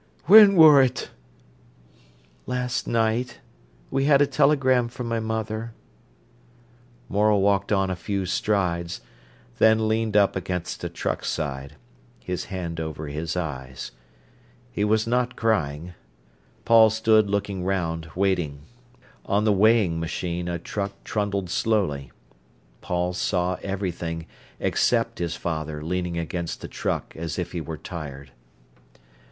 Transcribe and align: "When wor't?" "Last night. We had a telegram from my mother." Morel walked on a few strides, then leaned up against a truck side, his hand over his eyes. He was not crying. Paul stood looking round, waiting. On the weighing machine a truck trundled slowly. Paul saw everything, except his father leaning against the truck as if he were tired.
"When 0.23 0.55
wor't?" 0.55 1.11
"Last 2.47 2.87
night. 2.87 3.37
We 3.91 4.05
had 4.05 4.19
a 4.19 4.25
telegram 4.25 4.87
from 4.87 5.05
my 5.07 5.19
mother." 5.19 5.75
Morel 7.07 7.39
walked 7.43 7.71
on 7.71 7.91
a 7.91 7.95
few 7.95 8.25
strides, 8.25 9.01
then 9.59 9.87
leaned 9.87 10.17
up 10.17 10.35
against 10.35 10.83
a 10.83 10.89
truck 10.89 11.23
side, 11.23 11.75
his 12.19 12.45
hand 12.45 12.79
over 12.79 13.09
his 13.09 13.37
eyes. 13.37 13.91
He 14.71 14.83
was 14.83 15.05
not 15.05 15.35
crying. 15.35 15.93
Paul 16.65 16.89
stood 16.89 17.29
looking 17.29 17.63
round, 17.63 18.09
waiting. 18.15 18.61
On 19.27 19.43
the 19.43 19.53
weighing 19.53 19.99
machine 19.99 20.47
a 20.47 20.57
truck 20.57 21.03
trundled 21.03 21.47
slowly. 21.51 22.11
Paul 22.81 23.13
saw 23.13 23.59
everything, 23.61 24.25
except 24.59 25.19
his 25.19 25.35
father 25.35 25.83
leaning 25.83 26.17
against 26.17 26.61
the 26.61 26.67
truck 26.67 27.15
as 27.15 27.37
if 27.37 27.51
he 27.51 27.61
were 27.61 27.77
tired. 27.77 28.31